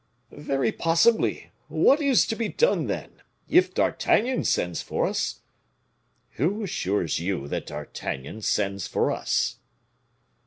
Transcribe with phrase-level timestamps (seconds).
[0.31, 3.21] "Very possibly; what is to be done, then?
[3.47, 5.41] If D'Artagnan sends for us"
[6.41, 9.57] "Who assures you that D'Artagnan sends for us?"